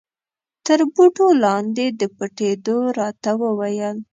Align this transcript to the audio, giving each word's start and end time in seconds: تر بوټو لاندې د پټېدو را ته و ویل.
تر 0.65 0.79
بوټو 0.93 1.27
لاندې 1.43 1.85
د 1.99 2.01
پټېدو 2.17 2.77
را 2.97 3.09
ته 3.23 3.31
و 3.39 3.41
ویل. 3.59 3.97